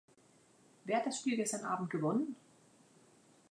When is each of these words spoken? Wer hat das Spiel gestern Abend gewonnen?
Wer 0.83 0.97
hat 0.97 1.05
das 1.05 1.19
Spiel 1.19 1.35
gestern 1.35 1.63
Abend 1.63 1.91
gewonnen? 1.91 2.35